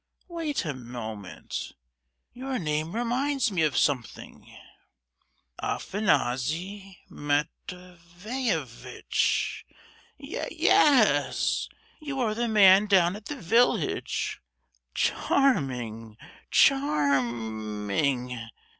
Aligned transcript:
"Wait 0.27 0.65
a 0.65 0.73
moment: 0.73 1.73
your 2.33 2.57
name 2.57 2.95
reminds 2.95 3.51
me 3.51 3.61
of 3.61 3.77
something, 3.77 4.51
Afanassy 5.61 6.97
Mat—veyevitch; 7.07 9.63
ye—yes, 10.17 11.69
you 11.99 12.19
are 12.19 12.33
the 12.33 12.47
man 12.47 12.87
down 12.87 13.15
at 13.15 13.25
the 13.27 13.35
village! 13.39 14.41
Charming, 14.95 16.17
charm—ing! 16.49 18.39